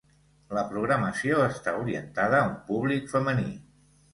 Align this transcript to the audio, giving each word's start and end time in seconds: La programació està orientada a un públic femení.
La 0.57 0.61
programació 0.69 1.43
està 1.49 1.75
orientada 1.83 2.41
a 2.41 2.49
un 2.49 2.59
públic 2.71 3.17
femení. 3.17 3.49